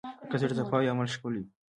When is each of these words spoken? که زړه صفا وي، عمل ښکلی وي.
که 0.29 0.35
زړه 0.41 0.53
صفا 0.59 0.77
وي، 0.79 0.91
عمل 0.93 1.07
ښکلی 1.13 1.39
وي. 1.43 1.47